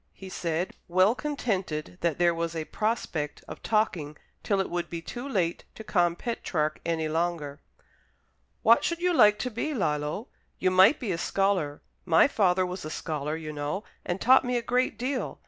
he 0.13 0.29
said, 0.29 0.73
well 0.87 1.13
contented 1.13 1.99
that 2.01 2.17
there 2.17 2.33
was 2.33 2.55
a 2.55 2.65
prospect 2.65 3.43
of 3.47 3.61
talking 3.61 4.17
till 4.41 4.59
it 4.59 4.67
would 4.67 4.89
be 4.89 4.99
too 4.99 5.29
late 5.29 5.63
to 5.75 5.83
con 5.83 6.15
Petrarch 6.15 6.79
any 6.83 7.07
longer. 7.07 7.61
"What 8.63 8.83
should 8.83 8.97
you 8.97 9.13
like 9.13 9.37
to 9.37 9.51
be, 9.51 9.75
Lillo? 9.75 10.27
You 10.57 10.71
might 10.71 10.99
be 10.99 11.11
a 11.11 11.19
scholar. 11.19 11.83
My 12.03 12.27
father 12.27 12.65
was 12.65 12.83
a 12.83 12.89
scholar, 12.89 13.35
you 13.35 13.53
know, 13.53 13.83
and 14.03 14.19
taught 14.19 14.43
me 14.43 14.57
a 14.57 14.63
great 14.63 14.97
deal. 14.97 15.39